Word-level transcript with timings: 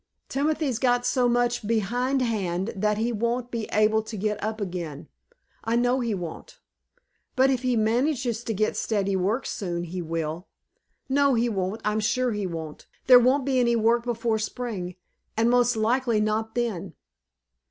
"Timothy's 0.29 0.79
got 0.79 1.05
so 1.05 1.29
much 1.29 1.67
behindhand 1.67 2.69
that 2.75 2.97
he 2.97 3.11
won't 3.11 3.51
be 3.51 3.65
able 3.71 4.01
to 4.01 4.17
get 4.17 4.43
up 4.43 4.59
again; 4.59 5.07
I 5.63 5.75
know 5.75 5.99
he 5.99 6.15
won't." 6.15 6.59
"But 7.35 7.51
if 7.51 7.61
he 7.61 7.75
manages 7.75 8.43
to 8.45 8.53
get 8.55 8.75
steady 8.75 9.15
work 9.15 9.45
soon, 9.45 9.83
he 9.83 10.01
will." 10.01 10.47
"No, 11.07 11.35
he 11.35 11.49
won't. 11.49 11.81
I'm 11.85 11.99
sure 11.99 12.31
he 12.31 12.47
won't. 12.47 12.87
There 13.05 13.19
won't 13.19 13.45
be 13.45 13.59
any 13.59 13.75
work 13.75 14.03
before 14.03 14.39
spring, 14.39 14.95
and 15.37 15.51
most 15.51 15.75
likely 15.77 16.19
not 16.19 16.55
then." 16.55 16.95